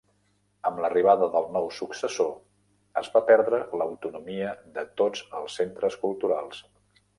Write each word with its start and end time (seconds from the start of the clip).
Amb 0.69 0.79
l'arribada 0.83 1.27
del 1.35 1.45
nou 1.57 1.69
successor 1.79 2.31
es 3.03 3.11
va 3.17 3.23
perdre 3.29 3.61
l'autonomia 3.83 4.57
de 4.81 4.89
tots 5.03 5.25
els 5.43 5.61
centres 5.63 6.03
culturals. 6.07 6.67